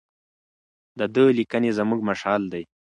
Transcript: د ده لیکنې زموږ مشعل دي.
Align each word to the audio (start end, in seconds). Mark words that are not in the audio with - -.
د 0.99 1.01
ده 1.13 1.23
لیکنې 1.37 1.69
زموږ 1.77 1.99
مشعل 2.09 2.41
دي. 2.53 2.63